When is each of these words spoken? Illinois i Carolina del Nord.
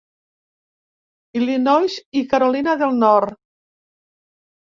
Illinois 1.39 1.97
i 2.21 2.23
Carolina 2.31 2.73
del 2.79 2.95
Nord. 3.05 3.37